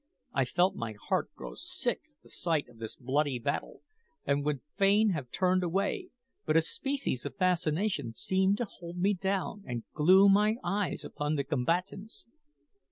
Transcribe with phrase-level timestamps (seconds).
[0.33, 3.83] I felt my heart grow sick at the sight of this bloody battle,
[4.25, 6.09] and would fain have turned away;
[6.43, 11.35] but a species of fascination seemed to hold me down and glue my eyes upon
[11.35, 12.25] the combatants.